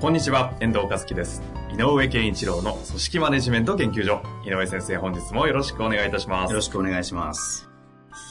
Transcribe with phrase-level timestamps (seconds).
[0.00, 1.42] こんにちは、遠藤和樹です。
[1.72, 4.22] 井上健一郎の組織マネジメント研究所。
[4.46, 6.50] 井上先生、本日もよろしくお願いいたします。
[6.50, 7.68] よろしくお願いします。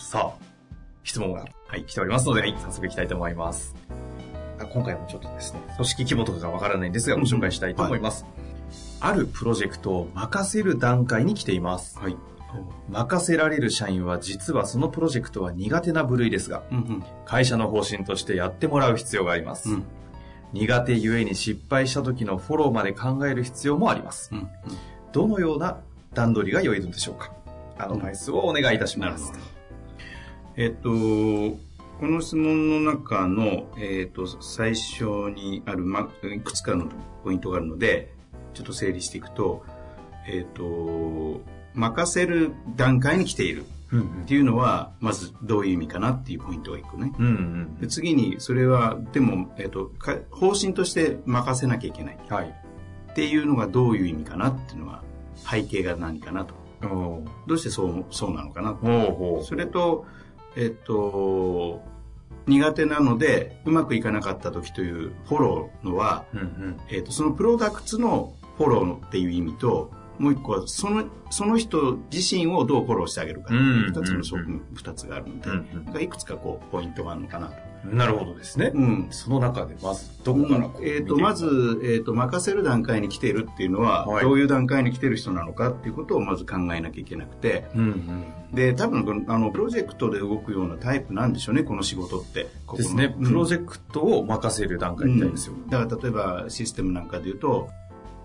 [0.10, 0.44] さあ、
[1.04, 3.76] 質問が、はい、来ておりますので、はい、早速いきたいと思います。
[4.60, 8.26] あ今回もちょっとですね、組織規模とかがわからないんですが、ご紹介したいと思います。
[9.02, 12.00] あるプロジェクトを任せる段階に来ています。
[12.00, 12.16] はい。
[12.88, 19.70] 任せられる社員は実はそのプロジェクトは苦手な部類ですが、うん会社の方針としてやってもらう必要があります。
[19.70, 19.84] うん。
[20.54, 20.60] うん。
[20.60, 24.30] 苦手ゆえに失敗した時のフォローまで考える必要もあります。
[24.34, 24.50] うん。
[25.12, 25.80] どのような
[26.14, 27.32] 段取りが良いのでしょうか
[27.78, 29.32] アドバイスをお願いいたします。
[29.32, 29.58] なるほど。
[30.58, 30.90] えっと、
[32.00, 36.88] この質問の中の、えっと、最初にある、ま、いくつかの
[37.24, 38.14] ポイントがあるので、
[38.54, 39.64] ちょっと整理していくと、
[40.28, 41.42] えっと、
[41.74, 47.14] 任せる段階に来ているうんっていうのは、まずどういう意味かなっていうポイントがいくね。
[47.18, 52.54] うんうんで次に、それは、でも、えっと、か方針として任せなきゃいけないはい。
[53.12, 55.04] っていうのがどういう意味かなっていうのは、
[55.38, 56.56] 背景が何かなと。
[57.48, 59.44] どうしてそう、そうなのかなと。
[59.44, 60.06] それと、
[60.56, 61.82] えっと、
[62.46, 66.38] 苦手なので、うまくいかなかった時というフォローのは、う。
[66.38, 66.78] うんうん。
[66.90, 73.54] えっと、そのプロダクツのフォローっていう意味と、もう一個は、その、その人自身をどうフォローしてあげるか。
[73.54, 77.68] うん二つの側うん面、二つがあるので、うんうんいくつかこう、ポイントがあるのかなと。
[77.92, 78.72] なるほどですね。
[78.74, 79.08] うん。
[79.12, 87.84] その中でまず、どこからこうえっ、と、見ていくかまず、えっ、と、任せる段階に来ているっていうのは、はいどういう段階に来ている人なのかっていうことをまず考えなきゃいけなくて、うんう
[88.52, 88.56] ん。
[88.56, 92.46] で、多分あの、プロジェクトで動くようなタイプなんでしょうね、この仕事って。
[92.66, 93.16] ここのですね。
[93.22, 95.54] プロジェクトを任せる段階みたいですよ。
[95.54, 97.70] うんだから例えばシステムなんかで言うと、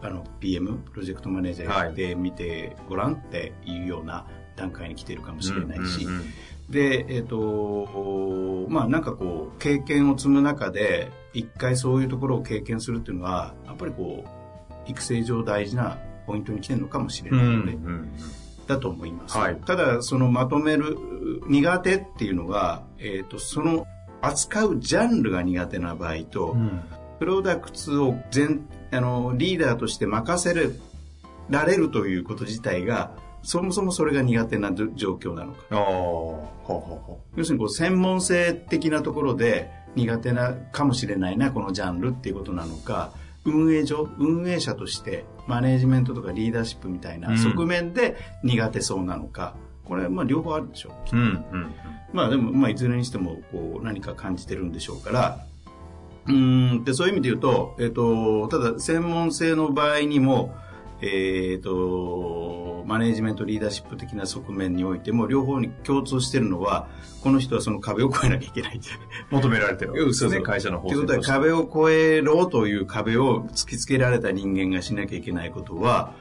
[0.02, 4.26] あの、PM、プロジェクトマネージャーやってみてごらんっていうような
[4.56, 6.24] 段階に来てるかもしれないし、うんうん
[6.70, 17.38] で、えっ、と、まあなんかこう、経験を積む中で、一回そういうところを経験するっていうのは、やっぱりこう、育成上大事なポイントに来てるのかもしれうん。
[17.38, 18.12] ないので、うんうん
[18.64, 19.36] だと思います。
[19.36, 20.96] はいただ、そのまとめる、
[21.48, 23.86] 苦手っていうのは、えっ、と、その
[24.20, 26.80] 扱うジャンルが苦手な場合と、うん。
[27.22, 30.60] プロダクツを全、あの、リーダーとして任せ
[31.50, 33.12] られるということ自体が、
[33.44, 35.60] そもそもそれが苦手な状状況なのか。
[35.70, 43.12] ああ、ほうほうほ要するにこう専門性的なところで苦手なかもしれないな、このジャンルっていうことなのか、
[43.44, 49.54] 運営上、運営者としてマネージメントとかリーダーシップみたいなうん側面で苦手そうなのか、
[49.84, 51.16] これはまあ両方あるでしょう。
[51.16, 51.20] う。
[51.20, 51.74] うんうん。
[52.12, 55.46] まあでも、まあいずれにしてもこう何か感じてるんでしょうから、
[56.26, 60.54] うーん、で、そういう意味で言うと、えっ、と、ただ専門性の場合にも、
[61.00, 66.88] えっ、と、マネージメントリーダーシップ的な側面においても、両方に共通してるのは、
[67.22, 68.80] この人はその壁を越えなきゃいけない。
[69.30, 70.42] 求められてるわけですね、そうそう。
[70.42, 76.14] 会社の方ということは、壁を越えろという壁を突きつけられた人間がしなきゃいけないことは、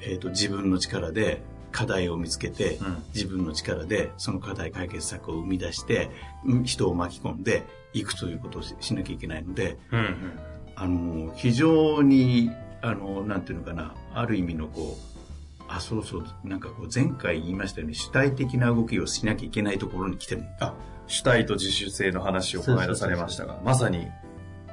[0.00, 6.10] えっ、と、自分の力で課題を見つけて、うん自分の力でその課題解決策を生み出して、
[6.44, 10.40] うん人を巻き込んでいくということをししなきゃいけないので、うんうん。
[10.76, 12.50] あの、非常に、
[12.80, 20.44] あの、なんていうのかな、ある意味のこう、あ、そうそう、なんかこう前回言いましたように主体的な動きをしなきゃいけないところに来てる。
[20.60, 20.74] あ、
[21.06, 24.06] 主体と自主性の話をこの間されましたが、まさに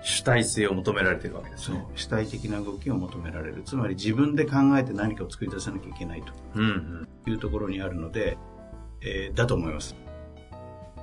[0.02, 3.64] 主体性を求められているわけですね。、主体的な動きを求められる。
[3.66, 6.24] つまり自分で考えて何かを作り出さなきゃいけない。
[6.24, 8.38] というところにあるので、
[9.02, 9.96] えーだと思います。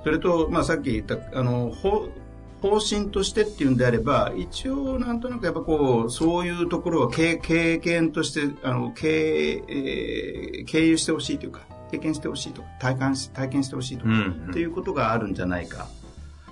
[0.03, 2.09] それと、まあさっき言った、あの、方
[2.63, 11.61] 方針としてっていうんであれば、一応なんとなくやっぱこう、そういうところは経経験として、あの、経、えー経由してほしいというか、
[11.91, 15.87] 経験してほしいとか、体感し、体験してほしいとか、うんうんっていうことがあるんじゃないか。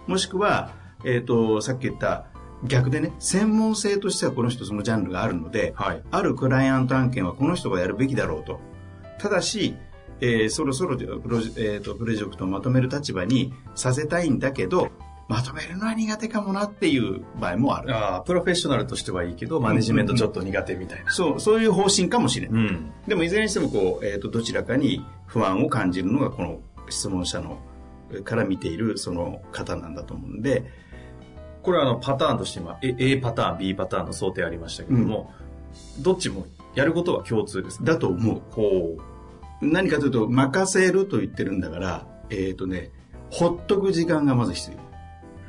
[0.06, 0.72] もしくは、
[1.04, 2.26] えっ、と、さっき言った、
[2.64, 6.02] 逆でね、専門性としてはこの人そのジャンルがあるので、はい。
[6.10, 8.60] あるクライアント案件はこの人がやるべきだろうと。
[9.18, 9.76] ただし、
[10.20, 14.88] えーそろそろプロジ,、えーとプロジェクトをまとめる立場にさせたいんだけど、
[15.28, 17.94] まとめるのは苦手かもなっていう場合もある。
[17.94, 21.10] ああ、プロフェッショナルとしてはいいけど、マネジメントちょっと苦手みたいな。
[21.10, 22.62] そう、そういう方針かもしれない。
[22.62, 22.92] うん。
[23.08, 26.60] でもいずれにしてもこう、えー、とどちらかに不安を感じるのがこの
[26.90, 27.58] 質問者の
[28.22, 30.64] から見ているその方なんだと思うんで、
[31.64, 35.32] これはあのパターンとして今 A, パターン B パターンの想定ありましたけども、
[36.00, 38.42] どっちもやることは共通ですかだと思う。
[38.50, 38.98] ほ
[39.62, 42.90] 何かというと、任せると言ってるんだから、えっ、とね、
[43.30, 44.76] ほっとく時間がまず必要。
[44.76, 44.80] う。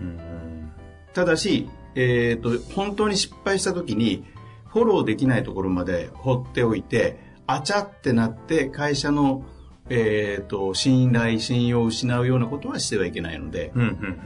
[0.01, 0.71] うん。
[1.13, 4.23] ただし、えっ、と、本当に失敗した時に、
[4.67, 9.43] フォローできないところまで放っておいて、あちゃってなって会社の、
[9.89, 14.19] えっ、と、信頼、信用を失うようなことはしてはいけないので、うん、うん、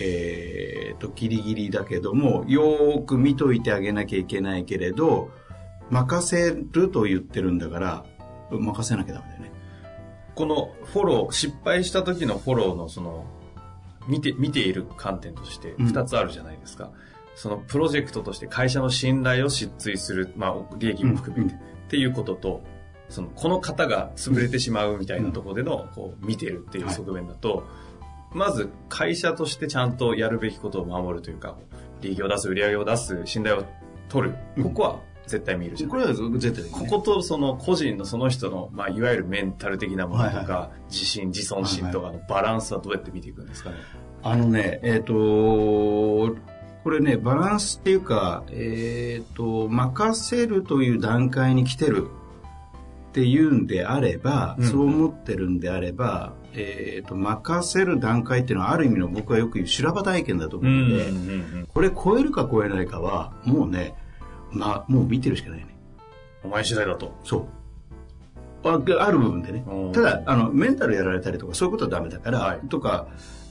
[0.00, 5.30] えっ、と、ギリギリだけども、よーく見といてあげなきゃいけないけれど、
[5.90, 8.04] 任せると言ってるんだから、
[8.50, 9.52] 任せなきゃダメだよね。
[10.34, 13.24] このフォロー、失敗した時のフォローのその、
[14.06, 16.90] 見て、見ている観点としてうん二つあるじゃないですか。
[17.34, 22.60] そのプロジェクトとして会社の信頼を失墜する、まあ、利益も含めて、うんっていうことと、
[23.08, 27.64] その、この方が潰れてしまうみたいなところでの、こう、見てるっていう側面だと、
[28.32, 31.56] まず会社としてちゃんとやるべきことを守るというか、
[32.00, 33.64] 利益を出す、売り上げを出す、信頼を
[34.08, 34.36] 取る。
[34.62, 35.90] ここは絶対見るじゃん。
[35.90, 43.76] これは絶対的こことその個人のその人の、まあ、いわゆるメンタル的なものとか、はいは自信、自尊心とかのバランスはどうやって見ていくんですかね？
[44.22, 52.08] あのね、えっ、と、これね、バランスっていうか、えっ、と、任せるという段階に来てる
[53.10, 63.94] っていうんであれば、うんそう思ってるんであれば、えっ、と、任せる段階っていうのはある意味の僕はよく言う修羅場体験だと思うので、これ超えるか超えないかは、もうね、
[64.50, 65.66] まあ、もう見てるしかないね。
[66.42, 67.14] お前次第だと。
[67.24, 67.46] そう。
[68.64, 69.92] あある部分でねうん。
[69.92, 73.06] ただ、あの、メンタルやられたりとか、そういうことはダメだから、はいとか、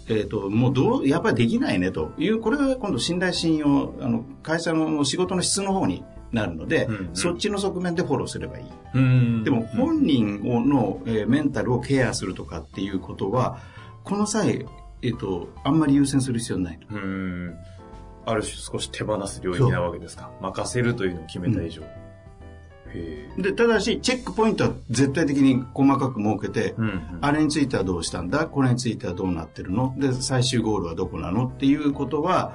[0.09, 8.65] えっ、と、もうどう、やっぱりできないねという、これは今度信頼信用、あの、会社の仕事の質の方になるので、うんうんそっちの側面でフォローすればいい。
[8.93, 13.59] うんでも、本人をの、えーメンタルをケアするとかっていうことは、
[14.03, 14.65] この際、
[15.01, 16.95] えっ、と、あんまり優先する必要ないと。
[16.95, 17.55] うん。
[18.25, 20.31] ある種少し手放す領域なわけですか。
[20.41, 21.81] 任せるというのを決めた以上。
[21.81, 23.41] へえ。
[23.41, 28.47] で、ただし、チェックポイントは絶対的に細かく設けて、うんうんあれについてはどうしたんだ？
[28.47, 29.95] これについてはどうなってるの？
[29.97, 31.47] で、最終ゴールはどこなの？
[31.47, 32.53] っていうことは、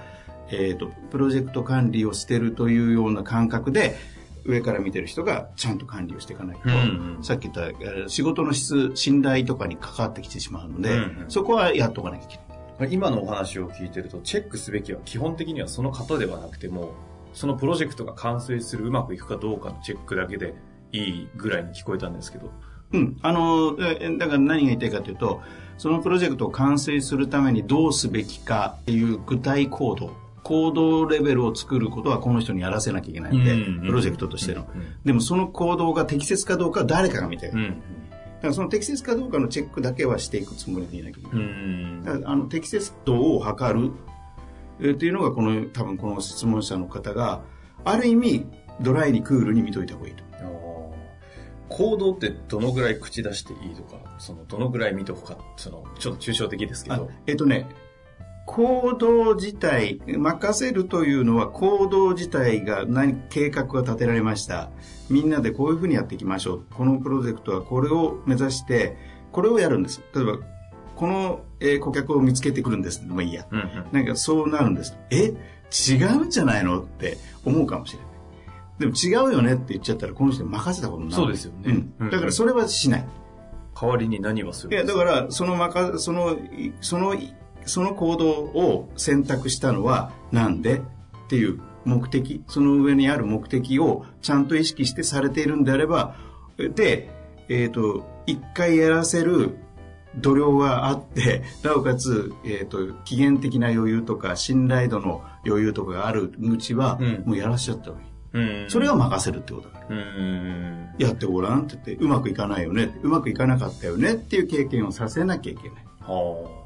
[0.52, 3.96] えっ、と、プロジェクト管理をしてるというような感覚で、
[4.44, 12.93] 上から見てる人がちゃんと管理をしていかないと、うんうんさっき言ったえー仕事の質、信頼とかに関わってきてしまうので、うんうんそこはやっとかなきゃいけない。
[12.93, 16.93] 今のお話を聞いてると、チェックすべきは基本的にはその方ではなくても、
[17.32, 20.54] そのプロジェクトが完成する、うまくいくかどうかのチェックだけで
[20.90, 22.50] いいぐらいに聞こえたんですけど。
[22.93, 23.16] うん。
[23.22, 25.40] あの、えだから何が言いたいかというと、
[25.78, 30.12] そのプロジェクトを完成するためにどうすべきかっていう具体行動、
[30.43, 34.67] 行動レベルを作ることはこの人にやらせなきゃいけないので、うんうんプロジェクトとしての。
[34.75, 37.53] うんでもその行動が適切かどうかは誰かが見てる。
[37.53, 37.71] だうん。
[38.43, 42.23] からその適切かどうかのチェックだけはしていくつもりでいなきゃいけうない。
[42.25, 43.93] あの適切度を測る、
[44.81, 47.43] えーっていうのがこの多分この質問者の方が
[47.85, 48.47] ある意味
[48.81, 50.25] ドライにクールに見といた方がいいと。
[51.69, 57.11] 行動ってどのぐらい口出していいとか、そのどのぐらい見とくか、そのちょっと抽象的ですけあど。
[57.27, 57.67] えっとね、
[58.47, 64.71] 行動自体、任せるというのは行動自体が何、計画が立てられました。
[65.09, 66.65] みんなでこういうふうにやっていきましょう。
[66.75, 68.97] このプロジェクトはこれを目指して、
[69.31, 70.03] これをやるんです。
[70.15, 70.39] 例えば、
[70.97, 73.00] この、えー顧客を見つけてくるんです。
[73.06, 73.47] でもいいや。
[73.50, 74.97] うんうんなんかそうなるんです。
[75.11, 75.33] え？
[75.88, 76.83] 違うんじゃないの？
[76.83, 78.09] って思うかもしれない。
[78.78, 81.23] でも違うよねって言っちゃったらこの人に任せたことになる。
[81.23, 83.05] そうですよねうんうんだからそれはしない。
[83.81, 87.35] 代わりに何はするいや、だから、そのまか、その、いその、い
[87.66, 90.81] その行動を選択したのはなんでっ
[91.28, 96.16] ていう目的、その上にある目的をちゃんと意識してされているんであれば、
[96.57, 97.11] で、
[97.49, 99.57] えっ、と、一回やらせる
[100.16, 108.07] 度量があって、なおかつ、えっ、と、期限的な余裕とか、信頼度の余裕とかがあるうちは、うんもうやらしちゃった方がいい。
[108.35, 109.97] うんそれが任せるってことだから。
[109.97, 110.88] うん。
[110.99, 115.85] やってごらんって言って、うまくいかないよね、うまくいかなかったよねっていう経験をさせなきゃいけない。
[116.00, 116.62] はあ。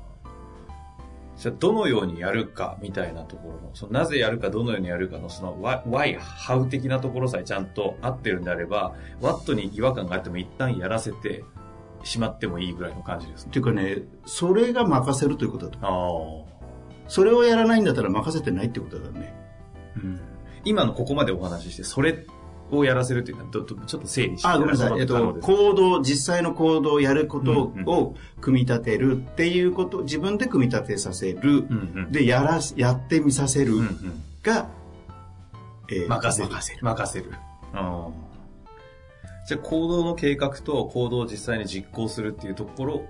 [1.36, 11.44] じゃあ、どのようにやるかみたいなところの、そのなぜやるか、どのようにやるかの、その why, how 的なところさえちゃんと合ってるんであれば、what に違和感があっても一旦やらせて
[12.04, 13.50] しまってもいいぐらいの感じですね。
[13.50, 15.86] っていうかね、それが任せるということだと。
[15.86, 16.56] ああ。
[17.08, 19.34] それをやらないんだったら任せてないってことだね。
[19.96, 20.20] うん
[20.66, 22.26] 今のここまでお話しして、それ
[22.70, 25.00] をやらせるというのは、どどちょっと整理してあ、ごめんなさい。
[25.00, 31.64] えっと、行動、実際の行動をやることを組み立てるっていうこと、自分で組み立てさせる。
[32.10, 33.74] で、やらす、やってみさせる。
[34.42, 34.68] が、
[35.90, 36.48] えー任せる。
[36.48, 36.84] 任せる。
[36.84, 37.30] 任せる。
[37.74, 38.26] うん
[39.46, 43.04] じゃあ行動の計画と行動を実際に実行するっていうところ、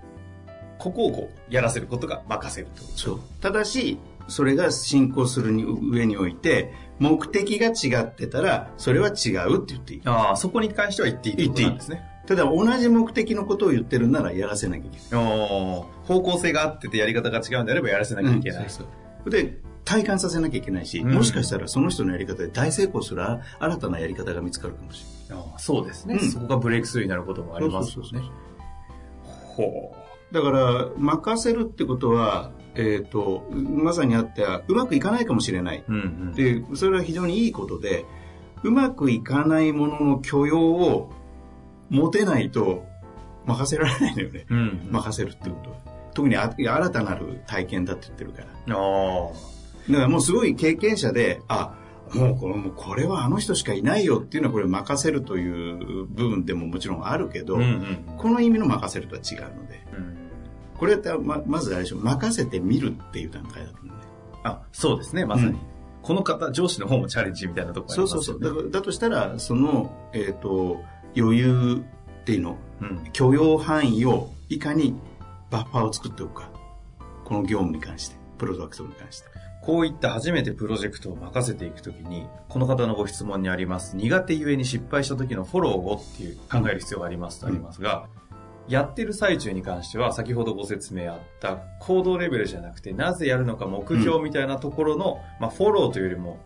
[0.79, 3.21] ここをこう、やらせることが任せるとそう。
[3.41, 10.03] ただし、それが進行するに上において、目的が違ってたら、それは違うって言っていい。
[10.05, 12.03] ああ、そこに関しては言っていいってことなんですね。
[12.27, 15.23] ただ同じ目的のことを言ってるならやらせなきゃいけない。
[15.23, 18.65] 方向性があっててやり方が違うんであればやらせなきゃいけない。
[18.65, 25.45] うんそうそうで、体感させなきゃいけないし、うんもしかしたらその人のやり方で大成功するあ新たなやり方が見つかるかもしれない。
[25.45, 28.23] ああそうですね、うんそこがブレイクスルーになることもありますね。
[29.57, 29.95] ほ
[30.33, 35.85] だから、任せるってことは、えっ、と、まさにあっては、うまくいかないかもしれない。
[35.89, 35.93] う。
[35.93, 36.33] うんうん。
[36.33, 38.05] で、それは非常にいいことで、
[38.63, 41.11] うまくいかないものの許容を
[41.89, 42.85] 持てないと
[43.47, 44.47] 任せられないのよね。
[44.51, 44.93] うんうん。
[44.93, 45.77] 任せるってことは。
[46.15, 48.47] 特にあ新たなる体験だって言ってるから。
[49.89, 51.75] だからもうすごい経験者で、あ、
[52.15, 58.05] もうこれもうこれはあの人しかいないよっていうのはこれ任せるという部分でももちろんあるけど、うんうん。
[58.17, 60.26] この意味の任せるとは違うので、うん
[60.79, 64.03] これってままずあれでしょ、任せてみるっていう段階だと思うね。
[64.45, 65.51] あ、そうですね、まさに。
[65.51, 65.59] うん
[66.07, 68.71] この方、上司の方もチャレンジみたいなところあそうそうそう。
[68.71, 70.81] だとしたら、その、えっ、と、
[71.17, 71.85] 余裕
[72.21, 73.11] っていうの、うん。
[73.13, 74.95] 許容範囲をいかに
[75.51, 76.51] バッファーを作っておくか。
[77.25, 79.27] この業務に関して、プロダクトに関して。
[79.63, 88.07] こういった初めてプロジェクトを任せていくときに、この方のご質問にあります、苦手ゆえに失敗した時のフォローをっていう考える必要がありますとありますが、
[88.69, 96.39] やってる最中に関しては、先ほどご説明あった行動レベルじゃなくて、なぜやるのか目標みたいなところの、まあ、フォローというよりも、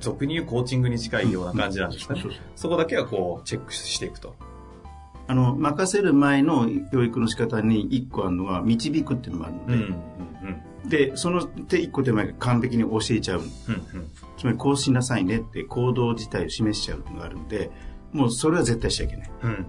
[0.00, 2.24] 俗に言うコーチングに近いような感じなんですかね
[2.56, 4.34] そこだけはこう、チェックしていくと。
[5.26, 9.80] あの、任せる前の教育の仕方に一個あるのは、導くっていうのもあるので、うん、
[10.82, 13.40] うん、で、その手一個手前が完璧に教えちゃう。
[13.40, 17.70] うん、うん、つまりこうしなさいねって行動自体を示しちゃうのがあるんで、
[18.14, 19.30] もうそれは絶対しちゃいけない。
[19.42, 19.66] うん、うん、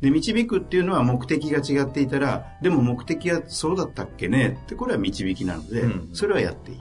[0.00, 6.78] で、導くっていうのは目的が違っていたら、でも目的はそうだったっけねって、これは導きなので、うんそれはやっていい。
[6.78, 6.80] う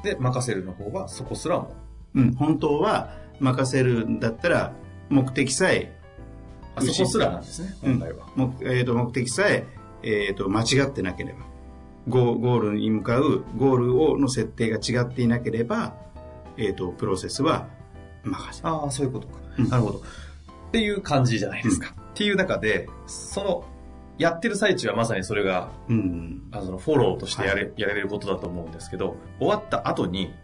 [0.00, 0.02] ん。
[0.02, 1.74] で、任せるの方はそこすらも。
[2.14, 4.72] うん、本当は任せるんだったら、
[5.10, 5.92] 目的さえ、
[6.76, 8.26] あそこすらなんですね、うん本来は。
[8.36, 9.66] 目えー、と目的さえ
[10.02, 11.46] えー、と間違ってなければ
[12.06, 15.94] ゴーゴールに向かうゴールをの設定が違っていなければ、
[16.56, 17.68] えー、とプロセスは
[18.30, 19.34] 任せるああ、そういうことか。
[19.58, 19.98] うんなるほど。
[19.98, 20.02] っ
[20.72, 21.94] ていう感じじゃないですか。
[21.96, 23.64] っていう中で、その、
[24.18, 30.34] やってる最中はまさにそれが、うんあの、フォローとしてやれ、やれることだと思うんですけど、終わった後に、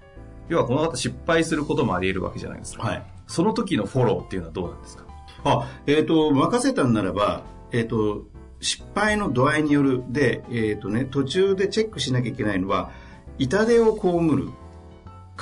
[0.48, 2.82] 要はこの方失敗することもあり得るわけじゃないですか。
[2.82, 5.04] はいその時のフォローっていうのはどうなんですか？
[5.44, 8.26] あえっ、と任せたんならば、えー、と
[8.60, 12.90] 失敗の度合いによるで、えーとね、途中でチェックしなきゃいけないのは
[13.38, 14.50] 痛手を被る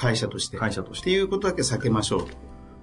[0.01, 2.37] 会社として会社としてっていうことだけ避けましょうと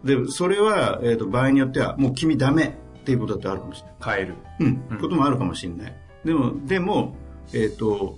[0.03, 4.35] でそれは、えー、と場合によってはもう君ダメっていうことだってあるかもしれない変える。
[4.59, 5.95] うんうんこともあるかもしれない。
[6.25, 7.15] でも、でも、
[7.53, 8.17] えっ、と、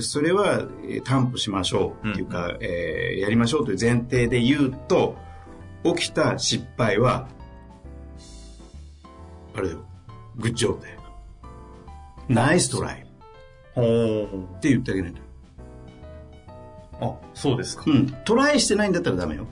[0.00, 5.16] それはえー担保しましょうっていうか、えーやりましょうという前提で言うと、
[5.84, 7.28] 起きた失敗は、
[9.54, 9.84] あれだよ、
[10.36, 11.00] グッジョブだよ。
[12.26, 13.04] ナイストライっ。
[14.60, 15.20] て言ってあげないと。
[17.00, 17.84] あ、そうですか。
[17.86, 18.06] うん。
[18.24, 19.46] トライしてないんだったらダメよ。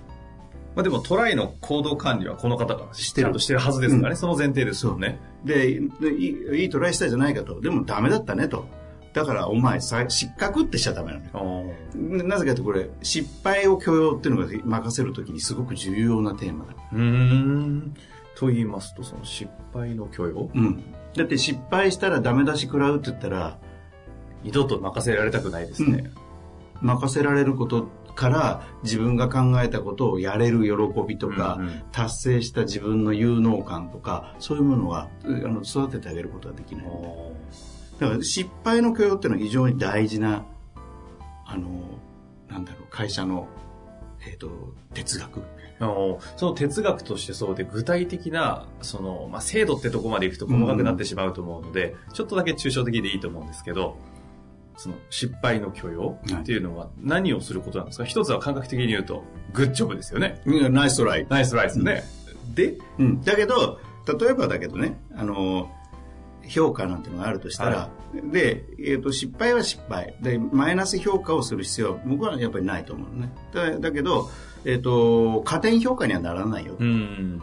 [0.74, 4.16] まあでもトライの行動管理はこの方がしてるとしてるはずですからね。
[4.16, 5.20] その前提ですよね。
[5.44, 7.60] で、でいいいいトライしたじゃないかと。
[7.60, 8.66] でもダメだったねと。
[9.12, 12.24] だからお前さ失格ってしちゃダメなのよ。
[12.24, 17.94] なぜかとこれ失敗を許容っていうのが任せるときにすごく重要なテーマだ、うーん。
[18.34, 20.48] と言いますと、その失敗の許容？
[20.54, 20.82] うん、
[21.14, 23.58] だって失敗したらダメ出し食らうって言ったら
[24.42, 26.10] 二度と任せられたくないですね。
[26.82, 31.82] 任せられることから自分が考えたことをやれる喜びとか、うんうん。
[31.92, 36.84] 達成した自分の有能感とかそういうものはあの育ててあげることはできない。
[37.98, 40.44] だから失敗の許容っていうのは非常に大事な
[41.46, 41.68] あの
[42.48, 43.46] なんだろう会社の、
[44.26, 44.50] えー、と
[44.92, 45.42] 哲学。
[46.36, 53.96] その哲学としてそうで、具体的な、その、まあ、制度ってとこまでいくと細かくなってしまうと思うので、ちょっとだけ抽象的でいいと思うんですけど、
[54.82, 59.22] その失敗の許容っていうのは何をすることなんですか、一つは感覚的に言うと、
[59.52, 60.40] グッジョブですよね。
[60.44, 61.26] うんナイストライ。
[61.28, 62.02] ナイスライスね。
[62.52, 63.78] で、うん、だけど
[64.20, 65.70] 例えばだけどねあの
[66.48, 67.90] 評価なんていうのがあるとしたら、は
[68.32, 70.16] で、えー、と失敗は失敗。
[70.20, 73.32] でマイナス評価をする必要は僕はやっぱりないと思うのね。
[73.54, 74.30] だだけど、
[74.64, 77.40] えー、と加点評価にはならないよ、うん、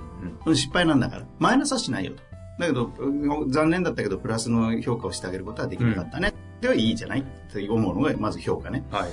[0.48, 1.25] 失敗なんだから。
[1.39, 2.29] マイナスはしないよと。
[2.60, 7.21] だけどうん残念だったけどプラスの評価をしてあげることはできなかったね、ではいいじゃない？
[7.21, 9.09] って思うのがまず評価ねはい。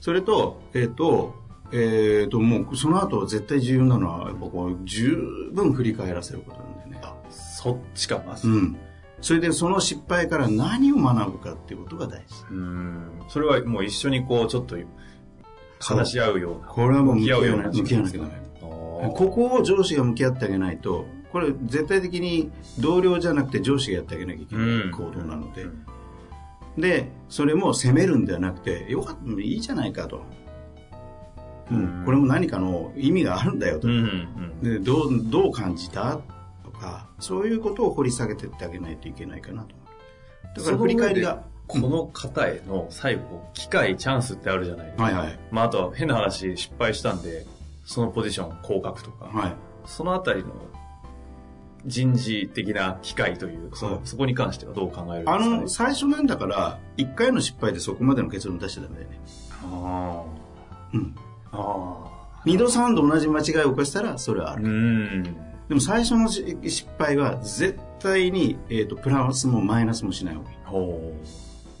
[0.00, 1.34] それと、えっ、と、
[1.72, 5.16] えっ、と、もう、その後絶対重要なのは、やっぱこう、十
[5.52, 7.00] 分振り返らせることなんだよね。
[7.30, 8.48] そっちか、まず。
[8.48, 8.76] うん。
[9.20, 12.44] それでその失敗から何を学ぶかっていうことが大事。
[12.50, 13.10] うん。
[13.28, 14.76] それはもう一緒にこう、ちょっと
[15.80, 16.68] 話し合うような。
[16.68, 18.30] これはもう向き合うようなう向き合わなきゃダメ。
[18.60, 25.66] こここを上司が向き合ってあげないと、これ絶対的に同僚じゃなくて上司がやってあげなきゃいけない行動なので。
[26.78, 30.22] で、それも責めるんではなくて、よかった、いいじゃないかと。
[31.70, 33.88] うん、これも何かの意味があるんだよと。
[34.62, 36.20] でどうどう感じた
[36.64, 39.74] とかそういうことを掘り下げてってあげないといけないかなと。
[40.56, 45.02] だから振り返りがこの方への最後、機会、チャンスってあるじゃないですか。
[45.02, 45.38] はいはい。
[45.50, 47.44] まあ、あとは変な話、失敗したんで、
[47.84, 49.56] そのポジション、降格とか、はい。
[49.84, 50.52] そのあたりの
[51.84, 55.60] 人事的な機会という、そのそこに関してはどう考えるんですあかね？
[55.60, 59.18] の最初なんだから1回の失敗でそこまでの結論出しちゃダメだよね、
[59.64, 60.24] あ
[60.94, 61.14] うん、
[61.52, 61.58] あ。
[61.58, 62.16] ああ。
[62.46, 65.22] 2度3度同じ間違いを起こしたらそれはあうる、ん。
[65.68, 71.26] でも最初のし失敗は絶対に、えー、とプラスもマイナスもしない方がいいほう。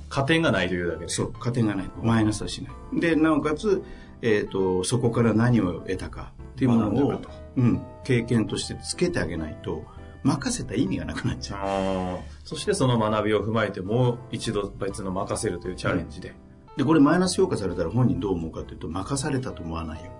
[0.08, 1.08] 加点がないというだけで。
[1.08, 3.82] そう加点がないマイナスはしないでなおかつ、
[4.22, 7.20] えー、とそこから何を得たかっていうものを
[7.56, 9.84] うん、経験としてつけてあげないと
[10.22, 12.18] 任せた意味がなくなっちゃう。
[12.44, 16.32] そしてその学びを踏まえて、もう一度別の任せるというチャレンジで、
[16.76, 20.12] でこれマイナス評価されたら本人どう思うかというと任されたと思わないよ。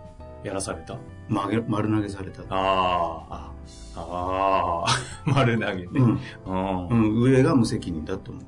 [0.43, 0.99] やらされた。
[1.29, 3.53] 丸投げされたああ。
[3.97, 4.87] ああ。
[5.25, 5.89] 丸投げね。
[5.95, 6.21] うん。
[6.45, 8.45] うんうん、上が無責任だと思う。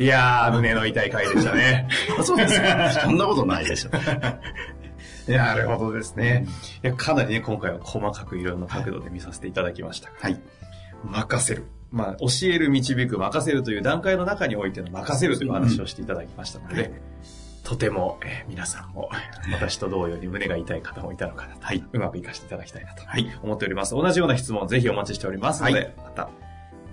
[0.00, 1.86] いやー、胸の痛い回でしたね。
[2.24, 2.90] そうですか。
[2.90, 3.90] そんなことないでしょ
[5.36, 6.46] なるほどですね。
[6.82, 10.10] いや、かなりね、今回は細かくいろんな角度で見させていただきました。
[10.20, 10.40] はい
[11.04, 11.64] 任せる。
[11.90, 16.92] まあ、教える、導く、任せるという段階の中においての任せるという話をしていただきましたので、はい
[17.62, 19.10] とても、えー皆さんも、
[19.52, 23.94] 私と同様に胸が痛い方もいたのかなと、はいうまく活かしていただきたいなとはい思っております。
[23.94, 26.49] 同じような質問、ぜひお待ちしておりますので、はいまた、えー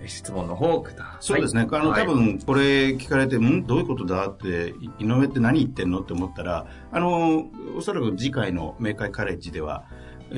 [0.07, 1.17] 質問の方をくだ。
[1.19, 3.65] そうですね、あの、はい多分これ聞かれて、ん？
[3.65, 9.85] どういうことだって、い井上って何言ってんのって思ったら、あの、おそらく次回の明海カレッジでは、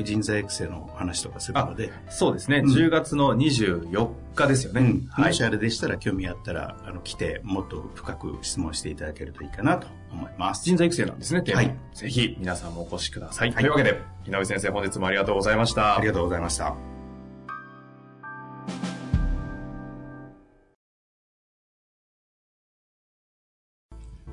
[0.04, 4.82] 人材育成の話とかするので、そうですね、うん10月の24日ですよね。
[4.82, 5.44] うん、はいもし。
[5.44, 10.64] あれでしたら興味あったら、あの、来て、もっと深く質問していただけるといいかなと思います。
[10.64, 11.62] 人材育成なんですね、テーマ。
[11.62, 13.52] はいぜひ皆さんもお越しください。
[13.52, 15.98] はいというわけで、井上先生本日もありがとうございました。
[15.98, 16.99] ありがとうございました。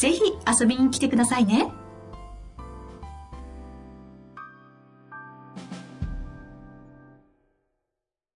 [0.00, 1.70] ぜひ遊びに来てくださいね。